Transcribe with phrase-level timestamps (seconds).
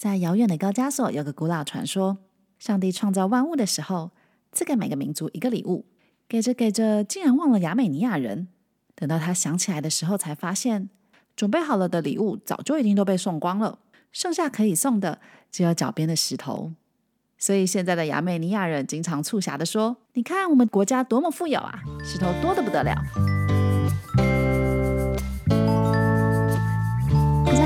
[0.00, 2.16] 在遥远的高加索有个古老传说：
[2.58, 4.12] 上帝创造万物的时候，
[4.50, 5.84] 赐给每个民族一个礼物，
[6.26, 8.48] 给着给着，竟然忘了亚美尼亚人。
[8.94, 10.88] 等到他想起来的时候，才发现
[11.36, 13.78] 准备好了的礼物早就已经都被送光了，
[14.10, 15.20] 剩下可以送的
[15.52, 16.72] 只有脚边的石头。
[17.36, 22.94] 所以现在的亚美尼亚人经常促狭的说：“你看我们国家多么富有啊，石头多的不得了。”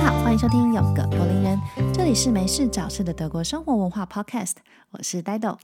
[0.05, 1.59] 好欢迎收听《有个柏林人》，
[1.95, 4.57] 这里是没事找事的德国生活文化 Podcast，
[4.91, 5.57] 我是呆豆。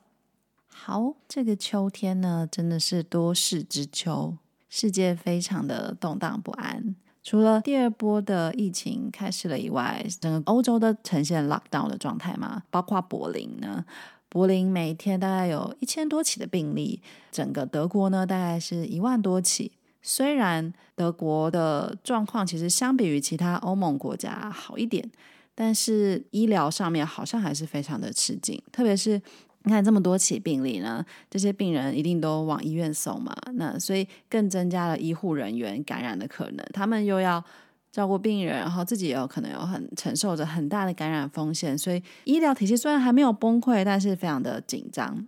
[0.67, 4.39] 好，这个秋天呢，真的是多事之秋，
[4.71, 6.97] 世界非常的动荡不安。
[7.23, 13.84] 除了第二波的疫情开始了以外，整个欧洲都呈现 lockdown 的状态嘛，包括柏林呢，
[14.31, 19.73] 柏林每天大概有一千多起的病例，整个德国呢，大概是一万多起。
[20.03, 25.11] 虽然德国的状况其实相比于其他欧盟国家好一点，
[25.55, 28.63] 但是医疗上面好像还是非常的吃紧。
[28.73, 29.21] 特别是
[29.65, 36.67] 你看这么多起病例呢，这些病人一定都往医院送嘛，那所以更增加了医护人员感染的可能。
[36.73, 37.45] 他们又要
[37.92, 45.27] 照顾病人，然后自己也有可能有很承受着很大的感染风险，所以医疗体系虽然还没有崩溃，但是非常的紧张。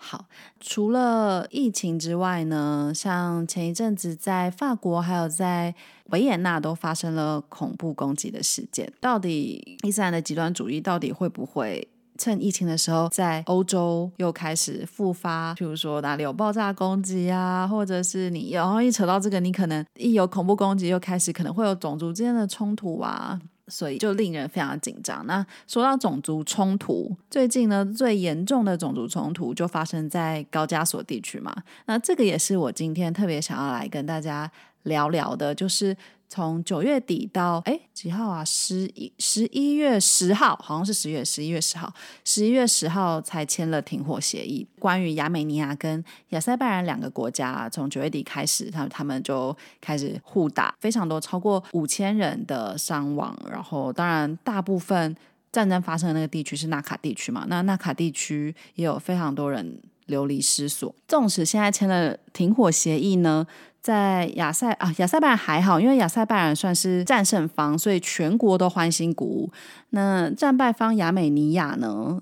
[0.00, 0.26] 好，
[0.60, 5.74] 除了疫情之外呢，像前一阵子在法国还有在
[6.10, 8.90] 维也纳都发生了恐怖攻击的事件。
[9.00, 15.52] 到底伊斯兰的极端主义到底会不会趁疫情的时候在欧洲又开始复发？
[15.54, 23.38] 譬如说哪里有爆炸攻击啊，或者是你然后一扯到这个，你可能一有恐怖攻击又开始可能会有种族之间的冲突啊。
[23.68, 25.26] 所以就令人非常紧张。
[25.26, 31.54] 那说到种族冲突，最近呢最严重的种族冲突就发生在高加索地区嘛。
[31.86, 34.50] 那这个也是我今天特别想要来跟大家
[34.84, 35.96] 聊聊的，就是。
[36.28, 38.44] 从九月底到哎几号啊？
[38.44, 41.92] 十一十一月十号，好像是十月十一月十号，
[42.24, 44.66] 十一月十号才签了停火协议。
[44.78, 53.36] 关于亚美尼亚跟亚塞拜然两个国家，从九月底开始，他他们就开始互打，非常多，超过五千人的伤亡。
[53.50, 55.16] 然后，当然大部分
[55.50, 60.94] 战争发生的那个地区是纳卡地区嘛，那纳卡地区也有非常多人流离失所。
[61.06, 63.46] 纵使现在签了停火协议呢。
[63.88, 69.50] 在亚塞啊，亚塞拜然还好，因为亚塞拜然算是战胜方，所以全国都欢欣鼓舞。
[69.90, 72.20] 那战败方亚美尼亚呢，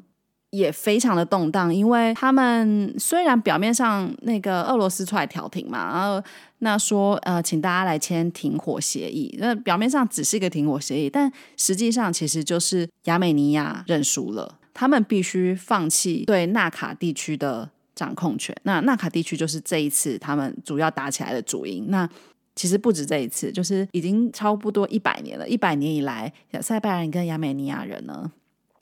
[0.51, 6.23] 也非常的动荡，因为他们虽然表面上那个俄罗斯出来调停嘛，然后
[6.59, 17.71] 那说呃，请大家来签停火协议，那表面上只是一个停火协议，但实际上其实就是亚美尼亚认输了，他们必须放弃对纳卡地区的。
[17.97, 21.91] 掌控权，那纳卡地区就是这一次他们主要打起来的主因。
[21.91, 22.09] 那
[22.55, 25.49] 其实不止这一次，就是已经差不多一百年了。
[25.49, 28.31] 一百年以来，亚塞拜然跟亚美尼亚人呢，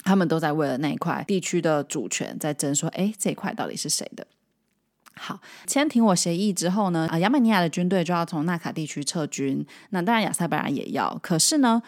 [0.02, 4.26] 他们都在为了那一块地区的主权在争，说，哎，这一块到底是谁的？
[5.14, 9.64] 好，签停火协议之后呢，啊，亚美尼亚的军队就要从纳卡地区撤军。
[9.91, 11.16] 那当然，亚塞拜然也要。
[11.22, 11.81] 可是呢，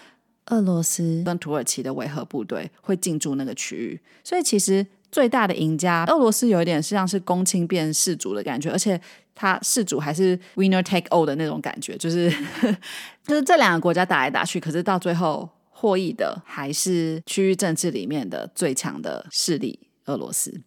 [0.46, 4.86] 俄罗斯跟土耳其的维和部队会进驻那个区域，所以其实。
[5.10, 9.00] 最大的赢家，俄罗斯有一点像是公卿变世主的感觉，而且
[9.34, 12.30] 他世主还是 winner take all 的那种感觉，就是
[13.24, 20.62] 就是这两个国家打来打去，可是到最后获益的还是区域政治里面的最强的势力俄罗斯。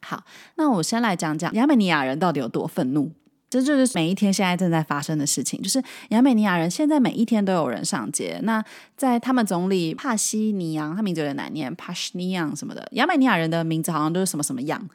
[0.00, 0.24] 好，
[0.56, 3.12] 那我先来讲讲亚美尼亚人到底有多愤怒。
[3.62, 8.40] 这就是每一天现在正在发生的事情，就是亚美尼亚人现在每一天都有人上街。
[8.42, 8.64] 那
[8.96, 12.88] 在他们总理帕西尼扬，他名字有点难念，帕西尼扬什么的。
[12.92, 14.88] 亚美尼亚人的名字好像都是什么什么样。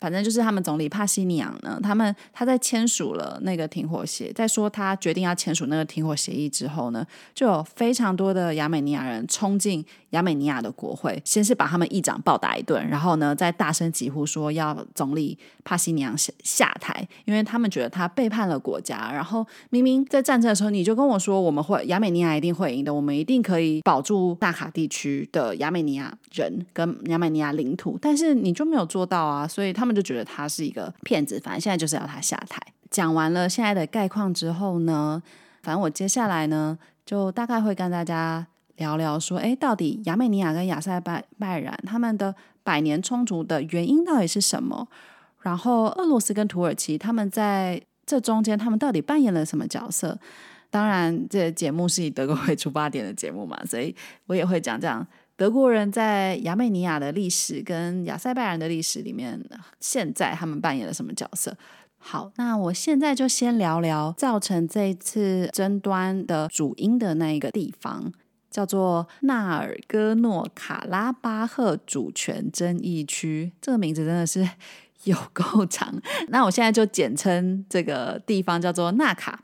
[0.00, 19.10] 反正就是他们总理帕西尼昂呢，他们他在签署了那个停火协，在说他决定要签署那个停火协议之后呢，就有非常多的亚美尼亚人冲进亚美尼亚的国会，先是把他们议长暴打一顿，然后呢，再大声疾呼说要总理帕西尼昂下下台，因为他们觉得他背叛了国家。
[19.12, 29.94] 然后明明在战争的时候你就跟我说我们会亚美尼亚一定会赢的，我们一定可以保住大卡地区的亚美尼亚人跟亚美尼亚领土，但是你就没有做到啊，所以他他们。
[29.94, 32.60] 就觉得他是一个骗子，反正现在就是要他下台。
[32.90, 35.22] 讲完了现在的概况之后呢，
[35.62, 36.76] 反正我接下来呢，
[37.06, 38.44] 就大概会跟大家
[38.74, 42.34] 聊聊说，哎，到底亚美尼亚跟亚塞拜拜然他们的
[42.64, 44.88] 百年冲突的原因到底是什么？
[45.42, 50.18] 然后俄罗斯跟土耳其他们在这中间，他们到底扮演了什么角色？
[50.70, 53.94] 当然，这节目是以德国为出发点的节目嘛，所以
[54.26, 55.06] 我也会讲讲。
[55.36, 59.42] 德国人在亚美尼亚的历史跟亚塞拜然的历史里面，
[59.80, 61.56] 现在他们扮演了什么角色？
[61.98, 68.12] 好，那我现在就先聊聊造成这一次争端的主因的那一个地方。
[68.50, 73.50] 叫做纳尔戈诺卡拉巴赫主权争议区。
[73.60, 74.48] 这个名字真的是
[75.02, 75.92] 有够长，
[76.28, 79.42] 那我现在就简称这个地方叫做纳卡。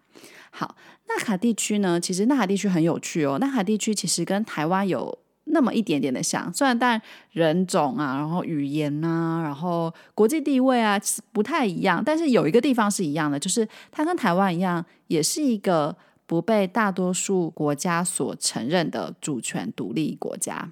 [0.53, 0.77] 好，
[1.09, 3.39] 纳卡地区呢，其实纳卡地区很有趣哦。
[3.41, 5.19] 纳卡地区其实跟台湾有。
[5.52, 7.00] 那么一点点的像，虽然但
[7.32, 10.99] 人种啊，然后语言啊，然后国际地位啊
[11.32, 20.70] 不太一样，但是有一个地方是一样的，就是它跟台湾一样，也是一个不被大多数国家所承认的主权独立国家。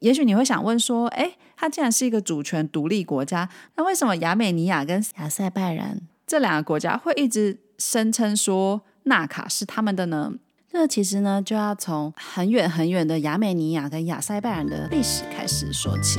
[0.00, 10.32] 也许你会想问说，哎，它既然是一个主权独立国家，那为什么亚美尼亚跟亚塞拜然这两个国家会一直声称说纳卡是他们的呢？
[10.72, 16.18] 这其实呢，就要从很远很远的亚美尼亚跟亚塞拜然的历史开始说起。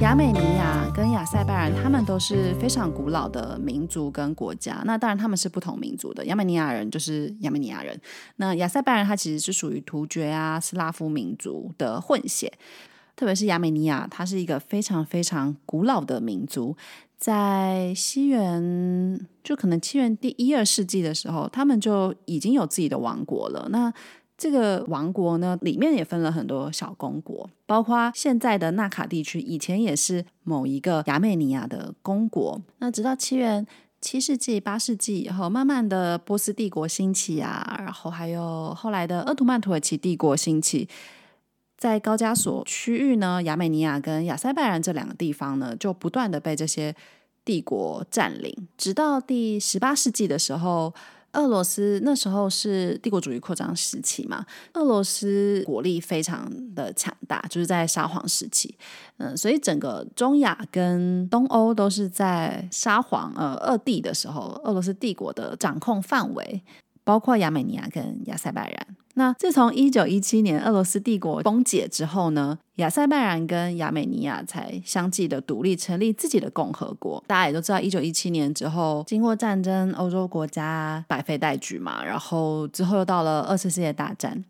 [0.00, 4.82] 亚美尼亚跟亚塞拜然，他们都是非常古老的民族跟国家。
[4.84, 6.26] 那当然，他们是不同民族的。
[6.26, 7.98] 亚美尼亚人就是亚美尼亚人，
[8.36, 12.52] 那亚塞拜然它其实是属于突厥啊、斯拉夫民族的混血。
[13.16, 16.76] 特别是亚美尼亚，它是一个非常非常古老的民族。
[17.22, 23.68] 在西元，就可能七元第一二世纪的时候，他们就已经有自己的王国了。
[23.70, 23.94] 那
[24.36, 32.60] 这个王国呢，里面也分了很多小公国，包括现在的纳卡地区，以前也是某一个亚美尼亚的公国。
[32.78, 33.64] 那直到七元
[34.00, 40.88] 七世纪、八世纪以后，慢慢的波斯帝国兴起啊，然后还有后来的鄂图曼土耳其帝国兴起。
[41.82, 46.94] 在高加索区域呢，亚美尼亚跟亚塞拜然这两个地方呢，就不断的被这些
[47.44, 50.94] 帝国占领，直到第十八世纪的时候，
[51.32, 58.76] 俄罗斯那时候是帝国主义扩张时期嘛，俄罗斯国力非常的强大，就是在沙皇时期，
[59.16, 66.62] 嗯，所以整个中亚跟东欧都是在沙皇呃二帝的时候，俄罗斯帝国的掌控范围。
[67.04, 68.96] 包括亚美尼亚跟亚塞拜然。
[69.14, 77.22] 那自从一九一七年俄罗斯帝国崩解之后呢，亚塞拜然跟亚美尼亚才相继的独立，成立自己的共和国。
[77.26, 84.42] 大家也都知道，一九一七年之后，经过战争，欧洲国家百废待举嘛，然后之后又到了二次世界大战。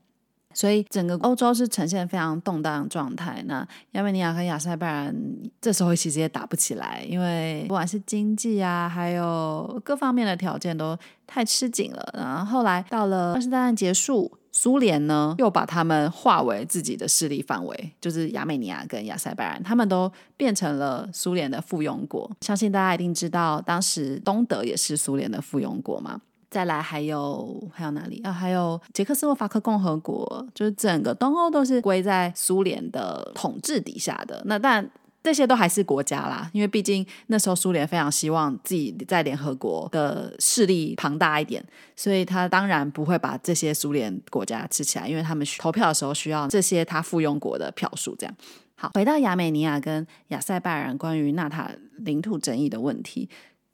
[0.54, 3.42] 所以整个欧洲是呈现非常动荡状态。
[3.46, 5.14] 那亚美尼亚和亚塞拜然
[5.60, 10.96] 这时候其实也打不起来，因为不管是经济啊，还有各方面的条件都
[11.26, 12.14] 太吃紧了。
[12.14, 22.30] 然后后来到了二次大战结束，苏联呢又把他们划为自己的势力范围，就是亚美尼亚跟亚塞拜然，他们都变成了苏联的附庸国。
[22.40, 26.20] 相信大家一定知道，当时东德也是苏联的附庸国嘛。
[26.52, 28.30] 再来还有还有哪里啊？
[28.30, 34.42] 还有捷克斯洛伐克共和国，就是整个东欧都是归在苏联的统治底下的。
[34.44, 34.86] 那但
[35.22, 41.64] 这些都还是国家啦，因为毕竟那时候苏联非常希望自己在联合国的势力庞大一点，
[41.96, 48.14] 所以他当然不会把这些苏联国家吃起来，因为他们投票的时候需要这些他附庸国的票数。
[48.16, 48.36] 这样
[48.74, 53.30] 好，回到亚美尼亚跟亚塞拜然关于纳塔领土争议的问题。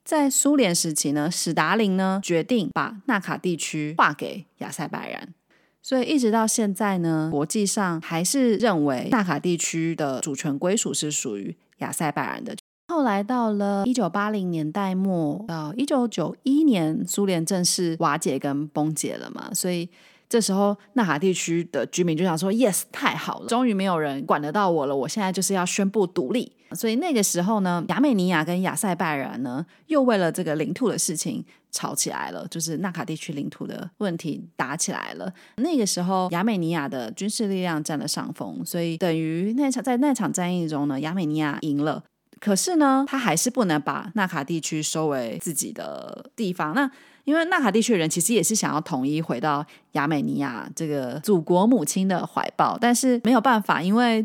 [0.09, 5.35] 在苏联时期呢，史达林呢决定把纳卡地区划给亚塞拜然，
[5.83, 12.57] 所以一直到现在呢，国际上还是认为纳卡地区的主权归属是属于亚塞拜然的。
[12.87, 19.91] 后来到了一九八零年代末到一九九一年，苏联正式瓦解跟崩解了嘛，所以。
[20.31, 24.95] 这时候，纳卡地区的居民就想说：“Yes，太好了，终于没有人管得到我了。
[24.95, 35.33] 我现在就是要宣布独立。”所以那个时候呢，亚美尼亚跟亚塞拜然呢，又为了这个领土的事情吵起来了，就是纳卡地区领土的问题打起来了。
[35.57, 42.03] 那个时候，亚美尼亚的军事力量占了上风，所以等于那场在那场战役中呢，亚美尼亚赢了。
[42.41, 46.73] 可是呢，他还是不能把纳卡地区收为自己的地方。
[46.73, 46.89] 那
[47.25, 54.25] 因为纳卡地区的人其实也是想要统一回到亚美尼亚这个祖国母亲的怀抱，但是没有办法，因为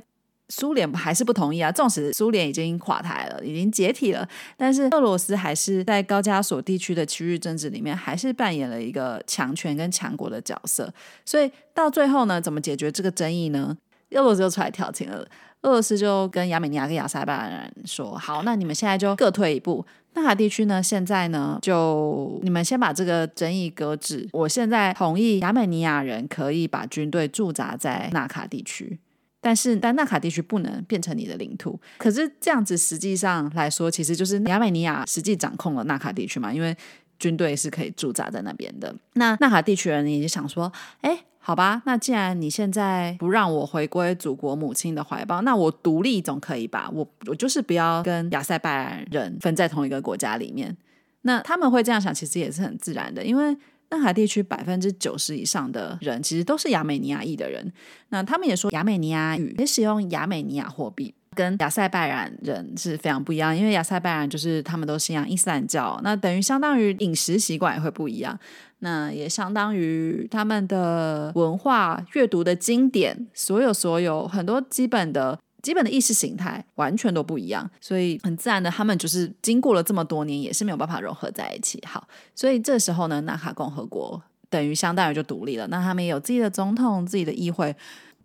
[0.49, 1.71] 苏联还是不同意啊。
[1.71, 10.93] 纵使苏联已经垮台了，已经解体了，但是俄罗斯还是在高加索地区的区域政治里面，还是扮演了一个强权跟强国的角色。
[11.25, 13.77] 所以到最后呢，怎么解决这个争议呢？
[14.11, 15.25] 俄罗斯就出来调停了。
[15.63, 19.83] 俄罗斯就跟亚美尼亚跟亚塞拜然说：“好，那你们现在就各退一步。
[20.13, 24.27] 纳卡地区呢，现在呢，就你们先把这个争议搁置。
[24.33, 28.99] 我现在同意亚美尼亚人可以把军队驻扎在纳卡地区，
[29.43, 31.79] 但是但纳卡地区不能变成你的领土。
[31.99, 36.75] 可是这样子实际上来说，其实就是亚美尼亚实际掌控了纳卡地区嘛，因为
[37.19, 38.95] 军队是可以驻扎在那边的。
[39.13, 40.71] 那纳卡地区人也就想说，
[41.01, 46.89] 哎。”好吧，那既然你现在不让我回归祖国母亲的怀抱，那我独立总可以吧？
[46.93, 50.77] 我我就是不要跟亚塞拜然人分在同一个国家里面。
[51.23, 53.53] 那他们会这样想，其实也是很自然的，因为
[53.93, 57.71] 上海地区百分之九十以上的人其实都是亚美尼亚裔的人。
[58.09, 63.55] 那他们也说亚美尼亚语，也使用亚美尼亚货币，跟亚塞拜然人是非常不一样。
[63.55, 68.35] 因为亚塞拜然就是他们都信仰伊斯兰教，那等于相当于饮食习惯也会不一样。
[68.79, 75.37] 那也相当于他们的文化、阅读的经典，所有所有很多基本的。
[75.63, 81.81] 基本的意识形态完全都不一样，所以很自然的，他们就是经过了这么多年，也是没有办法融合在一起。
[81.87, 82.05] 好，
[82.35, 85.65] 所以这时候呢，纳卡共和国等于相当于就独立了。
[85.69, 87.75] 那他们也有自己的总统、自己的议会。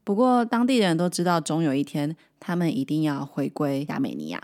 [0.02, 4.42] 不过当地人都知道，总有一天他们一定要回归亚美尼亚。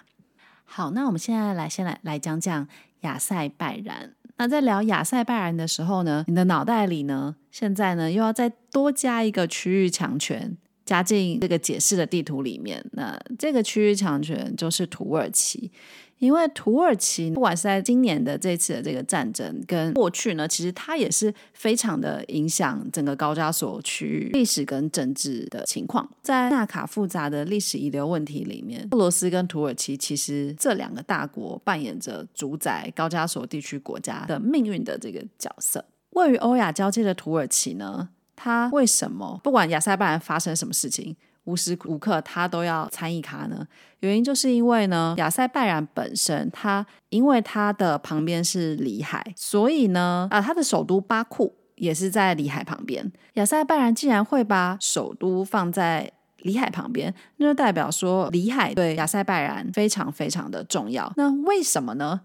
[0.64, 2.68] 好，那我们现在来先来来讲讲
[3.00, 4.14] 亚塞拜然。
[4.36, 10.56] 那在聊亚塞拜然的时候呢，你的脑袋里呢，现在呢又要再多加一个区域强权。
[10.84, 15.70] 加进这个解释的地图里面，那这个区域强权就是土耳其，
[16.18, 26.08] 因为土耳其不管是在今年的这次的这个战争，跟过去呢，其实它也是非常的影响整个高加索区域历史跟政治的情况。
[26.22, 35.84] 在纳卡复杂的历史遗留问题里面，俄罗斯跟土耳其其实这两个大国扮演着主宰高加索地区国家的命运的这个角色。
[36.10, 38.10] 位于欧亚交界的土耳其呢？
[38.36, 43.66] 他为什么不管亚塞拜然发生什么事情，无时无刻他都要参与卡呢？
[44.00, 53.10] 原因就是因为呢，亚塞拜然本身，它因为它的旁边是里海，所以呢，啊，它的首都巴库也是在里海旁边。
[53.34, 61.10] 亚塞拜然竟然会把首都放在里海旁边，那就代表说里海对亚塞拜然非常非常的重要。
[61.16, 62.20] 那为什么呢？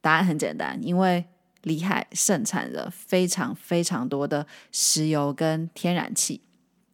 [0.00, 1.26] 答案很简单，因为。
[1.68, 6.40] 里海盛产了非常非常多的石油跟天然气，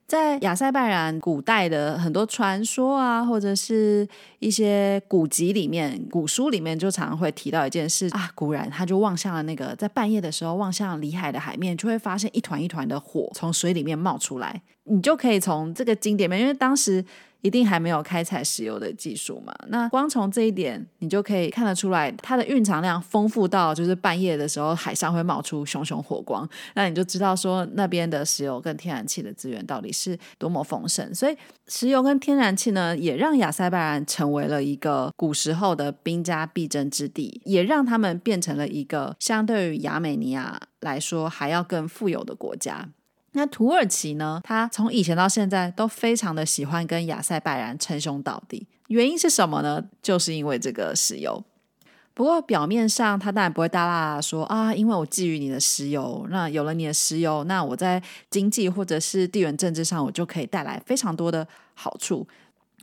[0.06, 4.06] 在亚塞拜然古代的很多传说啊，或者是
[4.40, 8.30] 一些古籍里面、古书里面，就常常会提到一件事啊。
[8.34, 14.60] 古然他就望向了那个在半夜的时候望向里海的海面，就会发现一团一团的火从水里面冒出来。
[14.84, 17.04] 你就可以从这个经典面，因为当时。
[17.44, 19.54] 一定还没有开采石油的技术嘛？
[19.68, 26.48] 那光从这一点，你就可以看得出来，它的蕴藏量丰富到就是半夜的时候，海上会冒出熊熊火光。
[26.74, 31.14] 那你就知道说，那边的石油跟天然气的资源到底是多么丰盛。
[31.14, 31.36] 所以，
[31.68, 42.88] 石油跟天然气呢，也让亚塞拜然成为了一个古时候的兵家必争之地，也让他们变成了一个相对于亚美尼亚来说还要更富有的国家。
[43.36, 44.40] 那土耳其呢？
[44.44, 49.84] 他从以前到现在都非常的喜欢跟亚塞拜然称兄道弟，原因是什么呢？
[50.00, 51.42] 就是因为这个石油。
[52.14, 58.00] 不过表面上他当然不会大大说啊，因为我觊觎你的石油，那有了你的石油，那我在
[58.30, 62.24] 经济或者是地缘政治上，我就可以带来非常多的好处。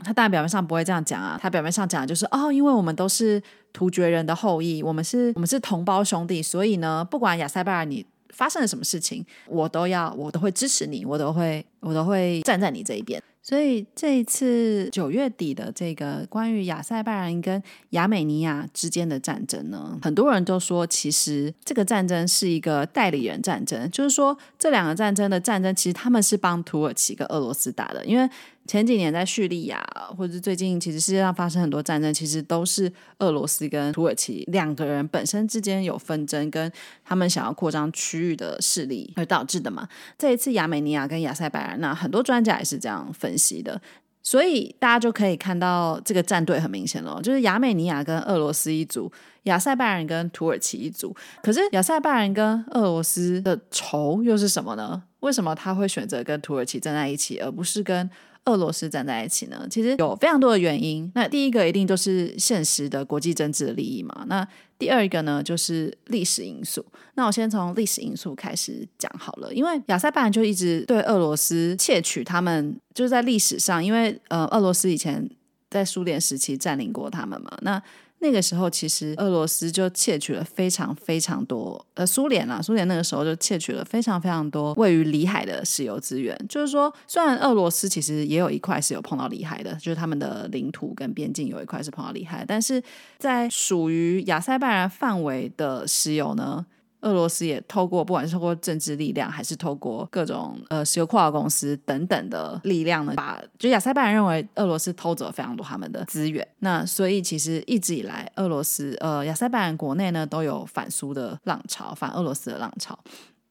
[0.03, 3.41] 他当然表面上不会这样讲啊，他表面上讲的就是哦，因为我们都是
[3.71, 8.05] 突厥人的后裔，我们是我们是同胞兄弟，所以呢，不管亚塞拜然你。
[8.33, 13.21] 发生了什么事情，我都要，我都会支持你，我都会，我都会站在你这一边。
[13.43, 28.29] 所以这一次九月底的这个关于亚塞拜然跟亚美尼亚之间的战争呢，很多人都说，其实这个战争是一个代理人战争，就是说这两个战争的战争，其实他们是帮土耳其跟俄罗斯打的，因为。
[28.71, 29.85] 前几年在叙利亚，
[30.17, 36.71] 或者最近其实世界上发生很多战争，其实都是俄罗斯跟土耳其两个人本身之间有纷争，跟
[37.03, 39.85] 他们想要扩张区域的势力而导致的嘛。
[40.17, 43.81] 这一次亚美尼亚跟亚塞拜然，那很多专家也是这样分析的，
[44.23, 49.11] 所以大家就可以看到这个战队很明显了，就是亚美尼亚跟俄罗斯一组，
[49.43, 51.13] 亚塞拜然跟土耳其一组。
[51.43, 55.03] 可是亚塞拜然跟俄罗斯的仇又是什么呢？
[55.19, 58.09] 为什么他会选择跟土耳其站在一起，而不是跟？
[58.45, 61.11] 俄罗斯站在一起呢，其实有非常多的原因。
[61.13, 64.25] 那第一个一定就是现实的国际政治的利益嘛。
[64.27, 64.47] 那
[64.79, 66.83] 第二个呢，就是历史因素。
[67.13, 75.29] 那我先从历史因素开始讲好了，因为亚塞拜然就一直对俄罗斯窃取他们，就是在历史上，因为呃，俄罗斯以前
[75.69, 77.55] 在苏联时期占领过他们嘛。
[77.61, 77.81] 那
[78.21, 86.39] 那个时候，其实俄罗斯就窃取了非常非常多，呃，苏联啊，苏联那个时候就窃取了非常非常多位于里海的石油资源。
[86.47, 92.81] 就是说，虽然俄罗斯其实也有一块是有碰到里海的，就是他们的领土跟边境有一块是碰到里海，但是
[93.17, 96.65] 在属于亚塞拜然范围的石油呢？
[97.01, 106.47] 俄罗斯也透过不管是透过政治力量，还是透过各种呃石油矿业公司等等的力量呢，把就亚塞拜然认为俄罗斯偷走了非常多他们的资源。
[106.59, 112.97] 那所以其实一直以来，俄罗斯呃亚塞拜然国内呢都有反苏的浪潮，反俄罗斯的浪潮。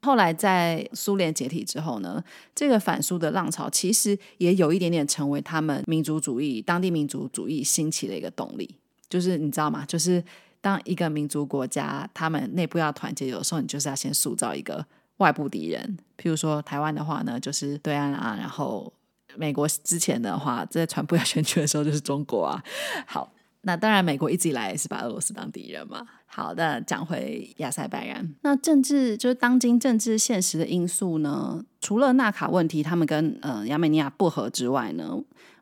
[0.03, 2.23] 后来在苏联解体之后呢，
[2.55, 8.77] 这个反苏的浪潮其实也有一点点成为他们民族主义、当地民族主义兴起的一个动力。
[9.09, 9.85] 就是你知道吗？
[9.87, 10.23] 就是。
[10.61, 14.85] 当一个民族国家，他们内部要团结，有时候你就是要先塑造一个
[15.19, 15.99] 外部敌人。
[16.19, 18.93] 譬如说台湾的话呢，就是对岸啊，然后
[19.37, 22.63] 美国之前的话，在传播要选举 的时候就是中国啊。
[23.07, 23.33] 好。
[23.63, 26.03] 那当然，美国一直以来也是把俄罗斯当敌人嘛。
[26.25, 31.63] 好的，讲回亚塞拜然，那政治就是当今政治现实的因素呢？
[31.79, 35.15] 除了纳卡问题，他们跟呃亚美尼亚不和之外呢，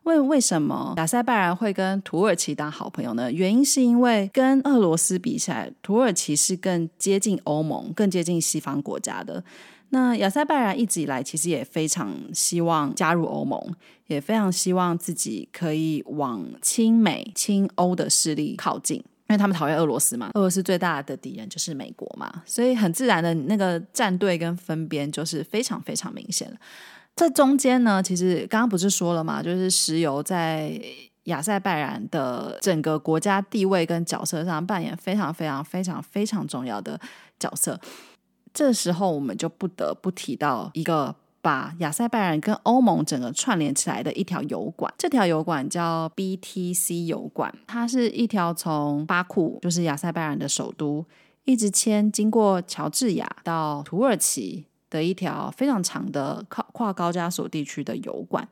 [0.09, 3.31] 为为什么亚塞拜然会跟土耳其当好朋友呢？
[3.31, 9.43] 原因是因为跟俄罗斯比起来，土耳其是更接近欧盟、更接近西方国家的。
[9.91, 13.59] 那亚塞拜然一直以来其实也非常希望加入欧盟，
[14.07, 26.57] 也非常希望自己可以往亲美、亲欧的势力靠近，因为他们讨厌俄罗斯嘛，俄罗斯最大的敌人就是美国嘛，所以很自然的那个站队跟分边就是非常非常明显了。
[27.19, 30.81] 这中间呢，其实刚刚不是说了嘛，就是石油在
[31.25, 36.97] 亚塞拜然的整个国家地位跟角色上扮演非常非常非常非常重要的
[37.37, 37.77] 角色。
[38.53, 44.93] 这时候，我们就不得不提到一个把亚塞拜然跟欧盟整个串联起来的一条油管。
[44.97, 51.05] 这条油管叫 BTC 油管，它是一条从巴库，就是亚塞拜然的首都，
[51.43, 58.47] 一直迁经过乔治亚到土耳其的一条非常长的跨跨高加索地区的油管。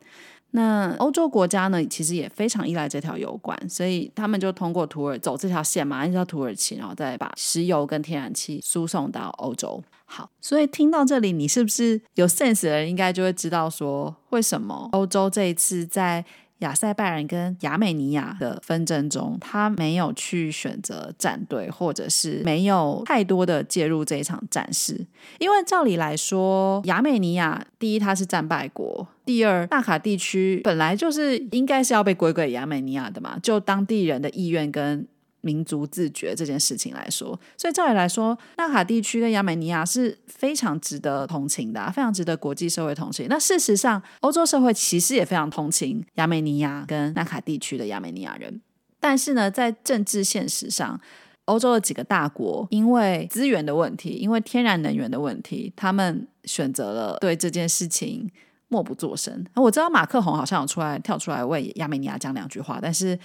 [0.51, 9.84] 那欧洲国家呢，其实也非常依赖这条油管，所以他们就通过土耳走这条线嘛，按照土耳其，然后再把石油跟天然气输送到欧洲。
[10.06, 16.24] 好，所以听到这里，你是不是有 sense 的人，应该就会知道说，为什么欧洲这一次在。
[16.59, 25.05] 亚塞拜然跟亚美尼亚的纷争中，他没有去选择站队，或者是没有太多的介入这一场战事。
[25.39, 35.07] 因为照理来说，亚美尼亚第一它是战败国，第二纳卡地区本来就是应该是要被归给亚美尼亚的嘛，就当地人的意愿跟。
[35.47, 43.27] 民族自觉这件事情来说，所以照理来说，纳卡地区跟亚美尼亚是非常值得同情的，非常值得国际社会同情。
[43.29, 48.59] 那事实上，欧洲社会其实也非常同情亚美尼亚跟纳卡地区的亚美尼亚人。
[48.99, 50.99] 但是呢，在政治现实上，
[51.45, 58.29] 欧洲的几个大国因为资源的问题，因为天然能源的问题，他们选择了对这件事情
[58.67, 59.45] 默不作声。
[59.55, 63.17] 我知道马克宏好像有出来跳出来为亚美尼亚讲两句话，但是。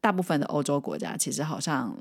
[0.00, 1.96] 大部分的欧洲国家其实好像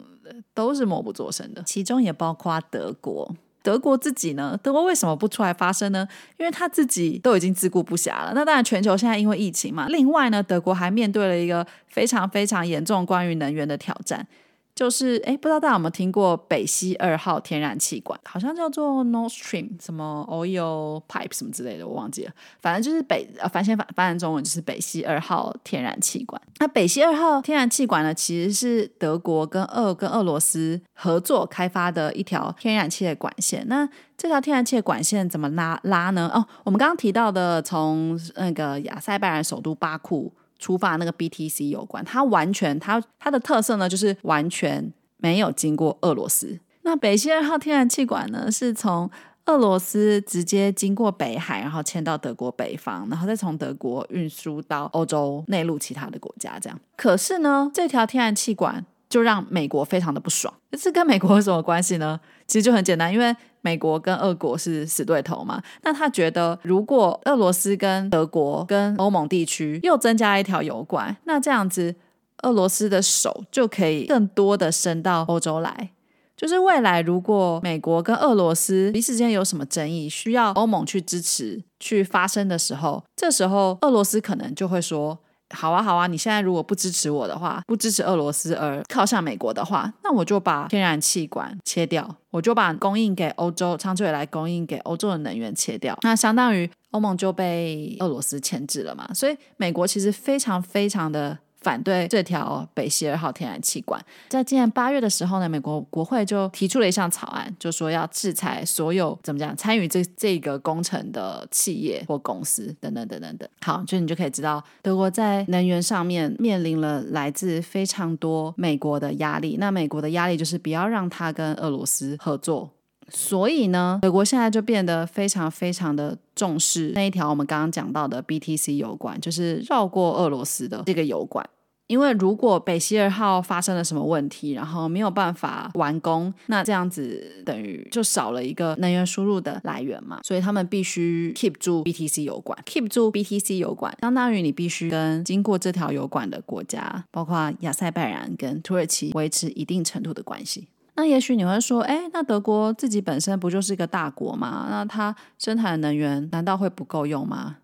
[0.53, 3.35] 都是默不作声的，其中也包括德国。
[3.63, 4.55] 德国自己呢？
[4.61, 6.07] 德国为什么不出来发声呢？
[6.37, 8.31] 因为他自己都已经自顾不暇了。
[8.35, 9.87] 那当然，全球现在因为疫情嘛。
[9.87, 14.27] 另外呢，德国还面对了一个非常非常严重关于能源的挑战。
[14.75, 18.19] 就是哎，不知道大家有没有听过北溪二号天然气管？
[18.25, 22.31] 好像叫做 Nord Stream，什么 Oil Pipe 什么之类的，我忘记了。
[22.61, 26.41] 反正就是北呃，翻先翻翻成中文就是北溪二号天然气管。
[26.59, 33.65] 那北溪二号天然气管呢，其实是德国跟俄跟俄罗斯合作开发的一条天然气的管线。
[33.69, 36.29] 那这条天然气的管线怎么拉拉呢？
[36.33, 40.33] 哦，我们刚刚提到的从那个亚塞拜然首都巴库。
[40.59, 46.59] 出发那个 BTC 有关，它完全它它的特色呢，就是完全没有经过俄罗斯。
[46.83, 49.09] 那北溪二号天然气管呢，是从
[49.45, 56.59] 俄罗斯直接经过北海，然后迁到德国北方，然后再从德国运输到欧洲内陆其他的国家。
[56.59, 58.85] 这样，可是呢，这条天然气管
[59.15, 60.53] 就让美国非常的不爽。
[60.71, 62.19] 这跟美国有什么关系呢？
[62.47, 63.33] 其实就很简单，因为。
[63.61, 65.59] 美国跟俄国是死对头嘛？
[65.81, 71.95] 那他觉得，如果俄罗斯跟德国跟欧盟地区又增加一条油管，那这样子，
[72.43, 75.89] 俄罗斯的手就可以更多的伸到欧洲来。
[76.37, 85.17] 就是未来，如果美国跟俄罗斯彼此之间有什么争议，需要欧盟去支持去发生的时候，这时候俄罗斯可能就会说。
[85.53, 86.07] 好啊，好啊！
[86.07, 99.07] 你现在如果不支持我的话，不支持俄罗斯而靠向美国的话，那我就把天然气管切掉，我就把供应给欧洲长久以来供应给欧洲的能源切掉，那相当于欧盟就被俄罗斯牵制了嘛。
[99.13, 101.37] 所以美国其实非常非常的。
[101.65, 103.99] 反对这条北溪二号天然气管，
[104.29, 113.49] 在今年八月的时候呢，美国国会就提出了一项草案，就说要制裁所有怎么讲参与这这个工程的企业或公司等等等等等。
[113.63, 119.57] 好，就你就可以知道，德国在能源上面面临了来自非常多美国的压力。
[119.59, 122.69] 那美国的压力就是不要让他跟俄罗斯合作。
[123.09, 131.47] 所以呢，德国现在就变得非常非常的重视那一条我们刚刚讲到的 BTC 油管，就是绕过俄罗斯的这个油管。
[131.87, 140.19] 因为如果北溪二号发生了什么问题，然后没有办法完工，那这样子等于就少了一个能源输入的来源嘛。
[140.23, 150.67] 所以他们必须 keep 住 BTC 油管，keep 住 BTC 油管，相当于你必须跟经过这条油管的国家，包括亚塞拜然跟土耳其维持一定程度的关系。
[150.95, 154.67] 那也许你会说，哎，那德国自己本身不就是一个大国吗？
[154.69, 157.57] 那它生产的能源难道会不够用吗？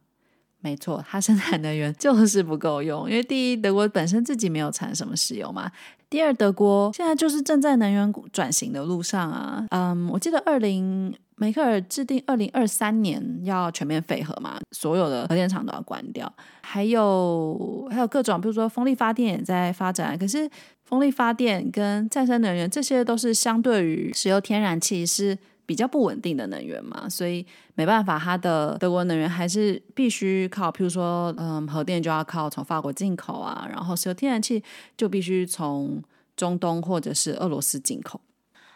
[0.64, 5.64] 没错，它生产能源就是不够用，因为第一，德国本身自己没有产什么石油嘛；
[6.08, 9.66] 第二，德国现在就是正在能源转型的路上啊。
[9.72, 20.48] 嗯，我记得二零梅克尔制定二零二三年要全面废核嘛，所有的核电厂都要关掉，还有还有各种，比如说风力发电也在发展，可是
[20.86, 25.36] 风力发电跟再生能源这些都是相对于石油、天然气是。
[25.72, 34.62] 比较不稳定的能源嘛，所以没办法，它的德国能源还是必须靠，譬如说，嗯，核电就要靠从法国进口啊，然后石油天然气
[34.98, 36.04] 就必须从
[36.36, 38.20] 中东或者是俄罗斯进口。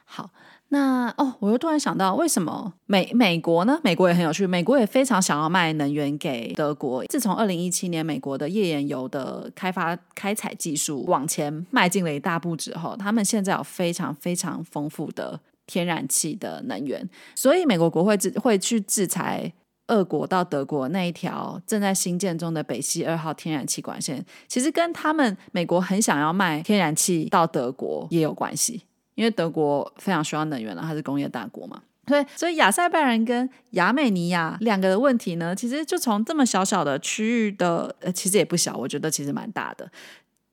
[0.06, 0.30] 好，
[0.70, 3.78] 那哦，我又突然想到，为什么美美国呢？
[3.84, 7.04] 美国也很有趣，美国也非常想要卖能源给德国。
[7.08, 15.42] 自从二零一七年美国的页岩油的开发开采技术往前迈进了一大步之后，他们现在有非常非常丰富的。
[15.67, 19.51] 天然气的能源，所以美国国会制会去制裁
[19.88, 28.82] 俄国到德国那一条正在新建中的北溪二号天然气管线，其实跟他们美国很想要卖天然气到德国也有关系，
[29.13, 31.84] 因为德国非常需要能源了，它是工业大国嘛。
[32.08, 39.88] 对，所以亚塞拜然跟亚美尼亚两个的问题呢，其实就从这么小小的区域的，呃，其实也不小，我觉得其实蛮大的。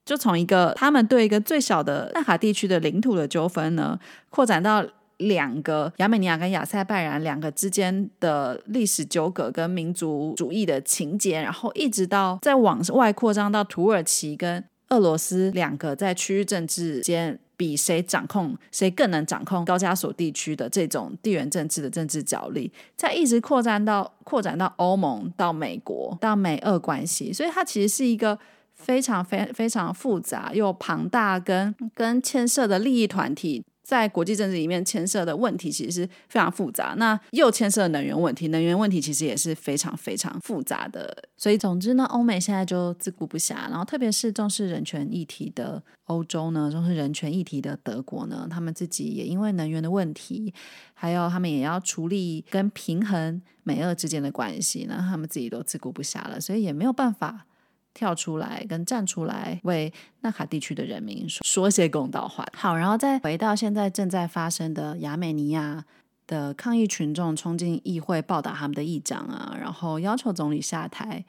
[0.04, 3.98] 就从一个他们对一个最小的纳卡地区的领土的纠纷呢，
[4.28, 4.84] 扩展到。
[5.22, 28.38] 两个亚美尼亚跟亚塞拜然两个之间的历史纠葛跟民族主义的情节，然后一直到再往外扩张到土耳其跟俄罗斯两个在区域政治间比谁掌控谁更能掌控高加索地区的这种地缘政治的政治角力，再一直扩展到扩展到欧盟到美国到美俄关系，所以它其实是一个
[28.74, 33.64] 非常非非常复杂又庞大跟跟牵涉的利益团体。
[33.82, 41.28] 在国际政治里面牵涉的问题其实是非常复杂，那又牵涉能源问题，能源问题其实也是非常非常复杂的。
[41.36, 50.54] 所以总之呢，欧美现在就自顾不暇，然后特别是重视人权议题的欧洲呢，重视人权议题的德国呢，他们自己也因为能源的问题，
[50.94, 57.46] 还有他们也要处理跟平衡美俄之间的关系，那他们自己都自顾不暇了，所以也没有办法。
[57.94, 62.46] 跳出来跟站出来，为纳卡地区的人民说说些公道话。
[62.54, 65.84] 好，然后再回到现在正在发生的亚美尼亚
[66.26, 71.24] 的抗议群众冲进议会暴打他们的议长啊，然后要求总理下台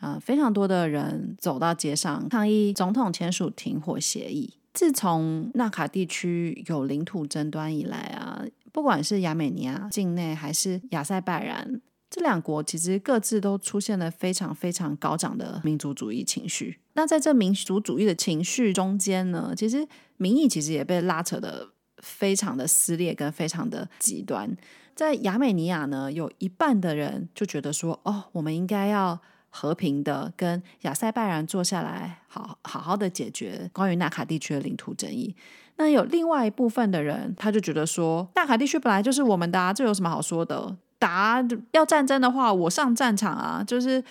[0.00, 4.54] 啊，非常多的人走到街上抗议总统签署停火协议。
[4.74, 11.80] 自从纳卡地区有领土争端以来啊，不管是亚美尼亚境内还是亚塞拜然。
[12.10, 16.78] 这两国其实各自都出现了非常非常高涨的民族主义情绪。
[16.94, 21.68] 那在这民族主义的情绪中间呢，其实民意其实也被拉扯的
[21.98, 24.56] 非常的撕裂跟非常的极端。
[24.94, 35.36] 在亚美尼亚呢，有一半的人就觉得说，哦，我们应该要和平的跟亚塞拜然坐下来，好好好的解决关于纳卡地区的领土争议。
[35.76, 40.76] 那有另外一部分的人，他就觉得说，纳卡地区本来就是我们的，这有什么好说的？
[40.98, 43.62] 打要战争的话，我上战场啊！
[43.66, 44.02] 就是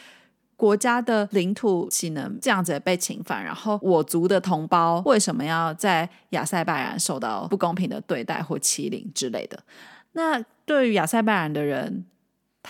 [0.55, 3.43] 国家的领土岂能这样子被侵犯？
[3.43, 9.59] 然后我族的同胞为什么要在亚塞拜然受到不公平的对待或欺凌之类的？
[10.13, 12.05] 那对于亚塞拜然的人。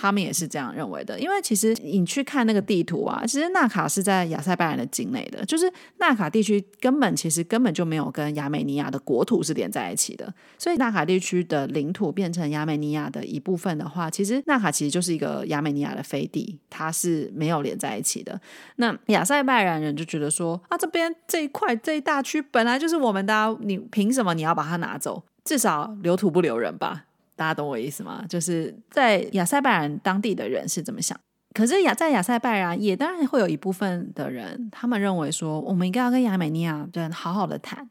[0.00, 18.40] 他们也是这样认为的，因为其实你去看那个地图啊，其实纳卡是在亚塞拜然的境内的，就是纳卡地区根本其实根本就没有跟亚美尼亚的国土是连在一起的，所以纳卡地区的领土变成亚美尼亚的一部分的话，其实纳卡其实就是一个亚美尼亚的飞地，它是没有连在一起的。
[18.76, 25.24] 那亚塞拜然人就觉得说啊，这边这一块这一大区本来就是我们的，你凭什么你要把它拿走？
[25.44, 27.06] 至少留土不留人吧。
[27.38, 28.24] 大家懂我意思吗？
[28.28, 31.16] 就是在亚塞拜然当地的人是怎么想？
[31.54, 37.88] 可是亚在亚塞拜然也当然会有一部分的人，他们认为说，我们应该要跟亚美尼亚人好好的谈。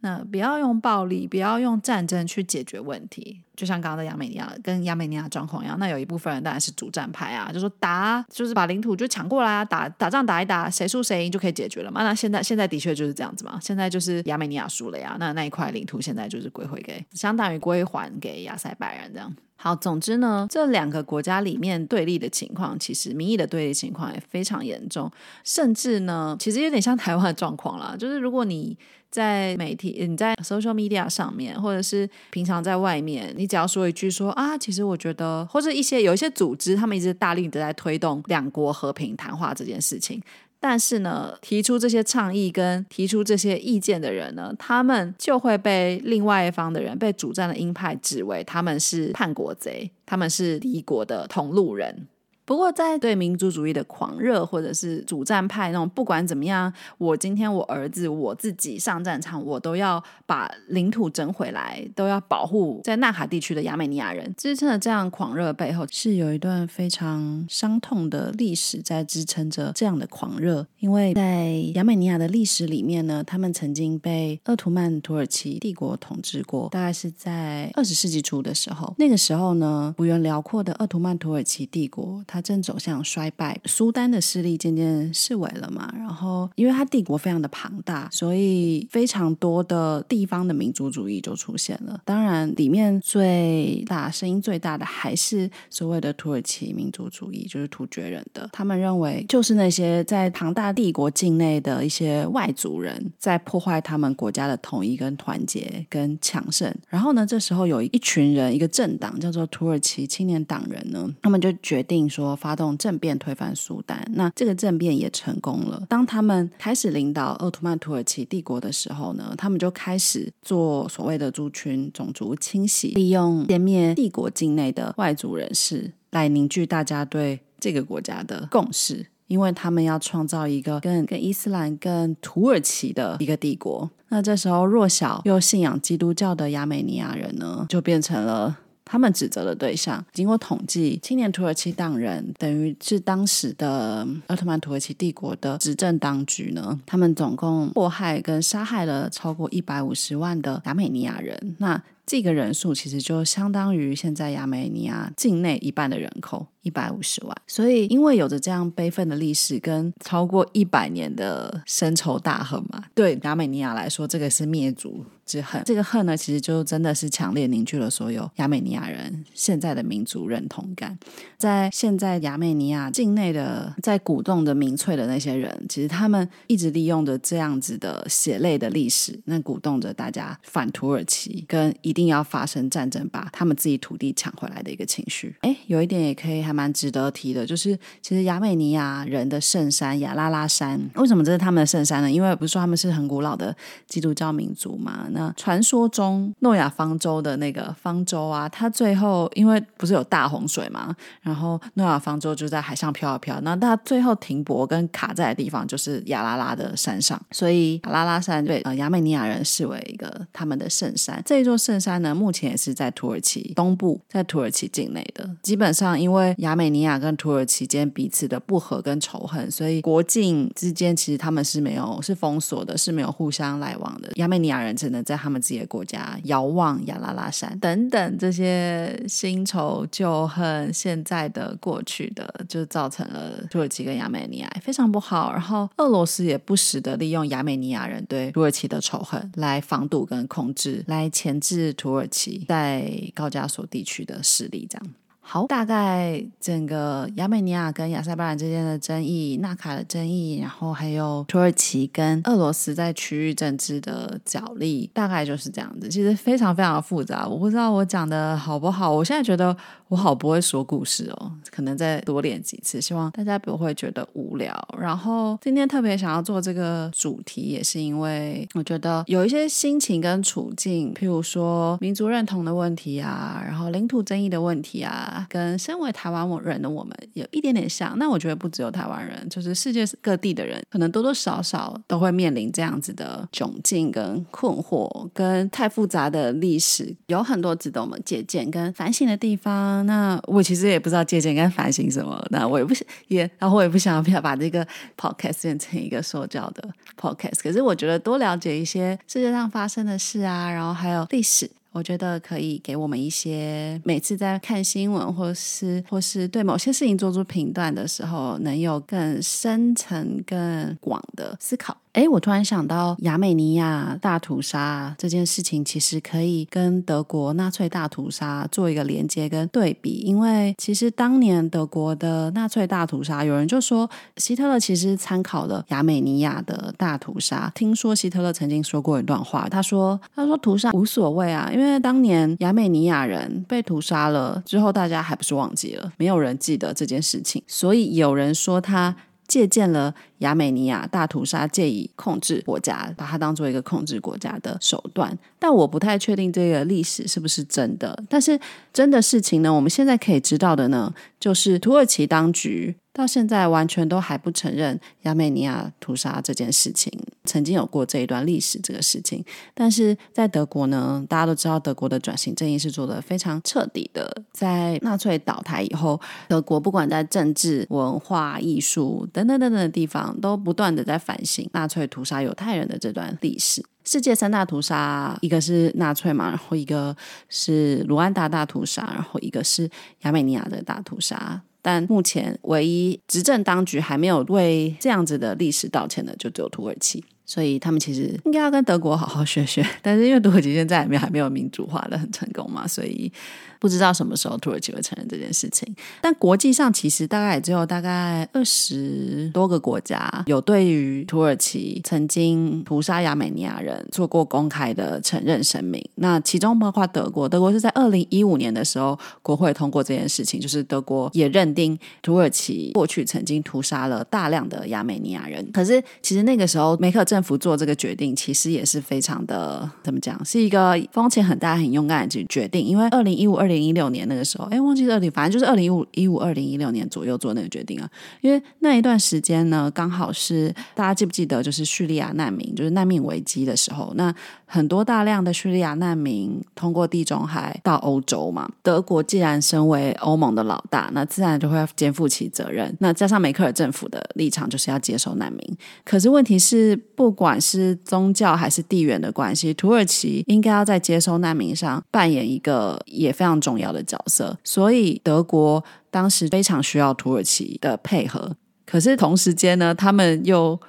[0.00, 5.78] 那不要用暴力，不要用战争去解决问题，就像刚刚的亚美尼亚跟亚美尼亚状况一样。
[5.78, 12.02] 那有一部分人当然是主战派啊，就说打就是把领土就抢过来啊，打打仗打一打，谁输谁赢就可以解决了嘛。
[12.02, 19.30] 那现在现在的确就是这样子嘛，现在就是亚美尼亚输了呀，那那一块领土现在就是归回给，相当于归还给亚塞拜然这样。
[19.62, 25.12] 好，总之呢，这两个国家里面对立的情况，其实民意的对立情况也非常严重，
[25.44, 27.94] 甚至呢，其实有点像台湾的状况啦。
[27.98, 28.74] 就是如果你
[29.10, 40.22] 在媒体、你在 social media 上面，或者是平常在外面，你只要说一句说啊，其实我觉得，或者一些有一些组织，他们一直大力的在推动两国和平谈话这件事情。
[40.62, 52.06] 但是呢，提出这些倡议跟提出这些意见的人呢，他们就会被另外一方的人被主战的鹰派指为他们是叛国贼，他们是敌国的同路人。
[52.50, 64.34] 不过，在对民族主义的狂热，或者是主战派那种，不管怎么样，我今天我儿子我自己上战场，我都要把领土争回来，都要保护在纳卡地区的亚美尼亚人。
[64.36, 70.66] 支撑的这样狂热背后，是有一段非常伤痛的历史在支撑着这样的狂热。
[70.80, 78.92] 因为在亚美尼亚的历史里面呢，他们曾经被鄂图曼土耳其帝国统治过，大概是在二十世纪初的时候。
[78.98, 85.92] 那个时候呢，幅员辽阔的鄂图曼土耳其帝国，它正走向衰败，苏丹的势力渐渐式微了嘛。
[85.96, 92.00] 然后，因为他帝国非常的庞大，所以非常多的地方的民族主义就出现了。
[92.04, 98.48] 当然，里面最大声音最大的还是所谓的土耳其民族主义，就是突厥人的。
[98.52, 106.74] 他们认为，就是那些在庞大帝国境内的一些外族人，在破坏他们国家的统一、跟团结、跟强盛。
[106.88, 112.29] 然后呢，这时候有一群人，一个政党叫做土耳其青年党人呢，他们就决定说。
[112.34, 115.82] 发动政变推翻苏丹，那这个政变也成功了。
[115.88, 133.90] 当他们开始领导奥图曼土耳其帝国的时候呢，他们就开始做所谓的族群种族清洗，利用歼灭帝国境内的外族人士来凝聚大家对这个国家的共识，因为他们要创造一个更跟伊斯兰、更土耳其的一个帝国。
[134.08, 138.58] 那这时候弱小又信仰基督教的亚美尼亚人呢，就变成了。
[138.90, 146.76] 他们指责的对象，经过统计，青年土耳其党人等于是当时的奥特曼土耳其帝国的执政当局呢。
[146.84, 151.54] 他们总共迫害跟杀害了超过一百五十万的达美尼亚人。
[151.58, 157.36] 那这个人数其实就相当于现在亚美尼亚境内一半的人口，一百五十万。
[157.46, 165.62] 所以，因为有着这样悲愤的历史跟超过一百年的深仇大恨嘛，对亚美尼亚来说，这个是灭族之恨。
[165.64, 170.98] 这个恨呢，其实就真的是强烈凝聚了所有亚美尼亚人现在的民族认同感。
[171.38, 181.94] 在现在亚美尼亚境内的在鼓动的民粹的那些人，其实他们一直利用着这样子的血泪的历史，那鼓动着大家反土耳其跟一。
[182.00, 185.36] 一定要发生战争，把他们自己土地抢回来的一个情绪。
[185.42, 192.10] 哎，有一点也可以还蛮值得提的，就是其实亚美尼亚人的圣山亚拉拉山，为什么这是他们的圣山呢？
[192.10, 193.54] 因为不是说他们是很古老的
[193.86, 195.06] 基督教民族嘛？
[195.10, 211.22] 那传说中诺亚方舟的那个方舟啊，它最后因为不是有大洪水嘛，然后诺亚方舟就在海上飘啊飘，那它最后停泊跟卡在的地方就是亚拉拉的山上，所以亚拉拉山被呃亚美尼亚人视为一个他们的圣山。
[211.26, 212.00] 这一座圣山。
[212.00, 215.28] 呢，目前也是在土耳其东部，在土耳其境内的。
[215.42, 224.10] 基本上，因为亚美尼亚跟土耳其间彼此的不和跟仇恨，所以国境之间其实他们是没有是封锁的，是没有互相来往的。
[224.16, 235.32] 亚美尼亚人只能在他们自己的国家遥望亚拉拉山等等这些新仇旧恨，现在的过去的，就造成了土耳其跟亚美尼亚非常不好。
[235.32, 241.69] 然后俄罗斯也不时的利用亚美尼亚人对土耳其的仇恨来防堵跟控制，来钳制。
[241.72, 244.86] 土耳其在高加索地区的势力，这样。
[245.22, 255.88] 好，大概整个亚美尼亚跟亚塞拜然之间的争议、纳卡的争议，然后还有土耳其跟俄罗斯在区域政治的角力，大概就是这样子。
[255.88, 258.90] 其实非常非常复杂，我不知道我讲的好不好。
[258.90, 259.56] 我现在觉得
[259.90, 264.56] 我好不会说故事哦，可能再多练几次，希望大家不会觉得无聊。
[264.78, 275.26] 然后今天特别想要做这个主题，也是因为我觉得有一些心情跟处境，譬如说民族认同的问题啊，然后领土争议的问题啊。
[275.28, 289.79] 跟身为台湾人的我们有一点点像，那我觉得不只有台湾人，就是世界各地的人，可能多多少少都会面临这样子的窘境跟困惑，跟太复杂的历史，有很多值得我们借鉴跟反省的地方。
[289.84, 294.66] 那我其实也不知道借鉴跟反省什么，那我也不想 也，然后我也不想要把这个
[294.96, 297.42] podcast 变成一个说教的 podcast。
[297.42, 301.50] 可是我觉得多了解一些世界上发生的事啊，然后还有历史。
[301.72, 311.76] 我觉得可以给我们一些每次在看新闻，或是或是对某些事情做出评断的时候，能有更深层、更广的思考。
[311.92, 327.50] 哎，我突然想到亚美尼亚大屠杀这件事情，其实可以跟德国纳粹大屠杀做一个连接跟对比，因为其实当年德国的纳粹大屠杀，有人就说希特勒其实参考了亚美尼亚的大屠杀。
[327.56, 338.94] 听说希特勒曾经说过一段话，他说：“他说屠杀无所谓啊，因为当年亚美尼亚人被屠杀了之后，大家还不是忘记了，没有人记得这件事情，所以有人说他。”
[339.30, 345.16] 借鉴了亚美尼亚大屠杀，借以控制国家，把它当做一个控制国家的手段。
[345.38, 347.96] 但我不太确定这个历史是不是真的。
[348.08, 348.38] 但是
[348.72, 352.74] 真的事情呢，我们现在可以知道的呢，就是土耳其当局。
[353.00, 356.92] 到现在完全都还不承认亚美尼亚屠杀这件事情，
[357.24, 364.22] 曾经有过这一段历史这个事情，但是在德国呢，大家都知道德国的转型正义是做的非常彻底的。
[364.32, 373.64] 在纳粹倒台以后，德国不管在政治、文化、艺术等等等等的地方，都不断的在反省纳粹屠杀犹太人的这段历史。
[373.82, 376.94] 世界三大屠杀，一个是纳粹嘛，然后一个
[377.30, 379.70] 是卢安达大屠杀，然后一个是
[380.02, 381.40] 亚美尼亚的大屠杀。
[381.62, 387.04] 但目前唯一执政当局还没有为这样子的历史道歉的，就只有土耳其。
[387.30, 389.64] 所以他们其实应该要跟德国好好学学。
[389.80, 393.12] 但是因为土耳其现在还没还没有民主化的很成功嘛，所以。
[393.60, 405.86] 不知道什么时候土耳其会承认这件事情，但国际上其实大概也只有大概二十多个国家有对于土耳其曾经屠杀亚美尼亚人做过公开的承认声明。
[405.96, 415.46] 那其中包括德国，德国是在二零一五年的时候国会通过这件事情，就是德国也认定土耳其过去曾经屠杀了大量的亚美尼亚人。
[415.52, 423.50] 可是其实那个时候梅克政府做这个决定，其实也是非常的怎么讲，是一个风险很大、很勇敢的决定，因为二零一五二。
[423.50, 427.90] 零一六年那个时候，哎，忘记是二零，反正就是二零一五一五二零一六年左右做那个决定啊。
[428.20, 433.92] 因为那一段时间呢，刚好是大家记不记得，就是叙利亚难民，就是难民危机的时候。
[433.96, 434.14] 那
[434.46, 438.48] 很多大量的叙利亚难民通过地中海到欧洲嘛。
[438.62, 442.72] 德国既然身为欧盟的老大，那自然就会要肩负起责任。
[442.78, 445.56] 那加上梅克尔政府的立场，就是要接收难民。
[445.84, 453.40] 可是问题是，不管是宗教还是地缘的关系，土耳其应该要在接收难民上扮演一个也非常。
[453.40, 458.36] 重要的角色，所以德国当时非常需要土耳其的配合。
[458.66, 460.60] 可是同时间呢，他们又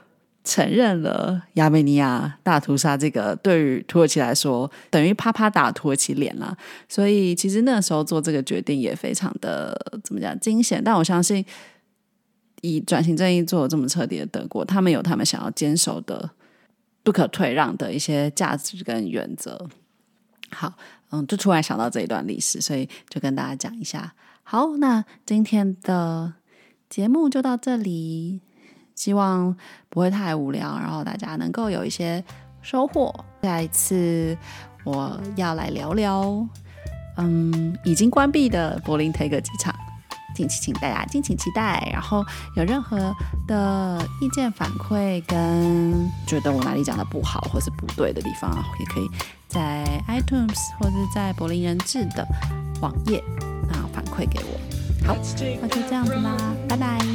[0.46, 6.56] 承认了亚美尼亚大屠杀，这个对于土耳其来说，等于啪啪打土耳其脸了。
[6.88, 10.82] 所以其实那时候做这个决定也非常的怎么讲惊险。
[10.82, 11.44] 但我相信，
[12.62, 16.32] 以转型正义做这么彻底的德国，他们有他们想要坚守的、
[17.04, 19.67] 不可退让的一些价值跟原则。
[20.52, 20.74] 好。
[21.13, 24.13] 嗯，就突然想到这一段历史，所以就跟大家讲一下。
[24.43, 26.36] 好，那今天的
[26.89, 28.39] 节目就到这里，
[28.95, 29.54] 希望
[29.89, 32.24] 不会太无聊，然后大家能够有一些
[32.62, 33.13] 收获。
[33.41, 34.38] 下一次
[34.86, 36.47] 我要来聊聊，
[37.17, 39.76] 嗯，已经关闭的柏林 Take 机场。
[40.36, 42.24] 敬请大家敬请期待，然后
[42.56, 43.13] 有任何
[43.48, 49.10] 的意见反馈跟觉得我哪里讲的不好或是不对的地方啊，也可以
[49.48, 52.28] 在 iTunes 或者在柏林人志的
[52.82, 53.24] 网页
[53.70, 54.60] 啊反馈给我。
[55.08, 55.15] 好，
[55.62, 56.38] 那就这样子啦，
[56.70, 57.11] 拜拜。